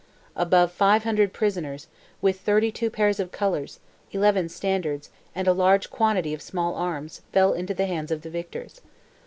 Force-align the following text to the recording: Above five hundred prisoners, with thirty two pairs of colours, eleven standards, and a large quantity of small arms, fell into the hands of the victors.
Above 0.35 0.71
five 0.71 1.03
hundred 1.03 1.31
prisoners, 1.31 1.85
with 2.23 2.39
thirty 2.39 2.71
two 2.71 2.89
pairs 2.89 3.19
of 3.19 3.31
colours, 3.31 3.79
eleven 4.11 4.49
standards, 4.49 5.11
and 5.35 5.47
a 5.47 5.53
large 5.53 5.91
quantity 5.91 6.33
of 6.33 6.41
small 6.41 6.73
arms, 6.73 7.21
fell 7.31 7.53
into 7.53 7.75
the 7.75 7.85
hands 7.85 8.09
of 8.09 8.23
the 8.23 8.29
victors. 8.31 8.81